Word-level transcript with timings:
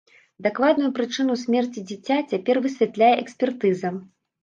Дакладную 0.45 0.89
прычыну 0.97 1.35
смерці 1.43 1.85
дзіця 1.91 2.19
цяпер 2.31 2.63
высвятляе 2.67 3.15
экспертыза. 3.23 3.97